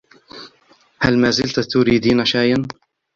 [1.01, 2.63] هل مازلتِ تريدين شاياً؟